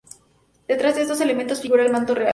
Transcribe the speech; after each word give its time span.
Detrás 0.67 0.95
de 0.95 1.03
estos 1.03 1.21
elementos 1.21 1.61
figura 1.61 1.85
el 1.85 1.91
manto 1.91 2.15
real. 2.15 2.29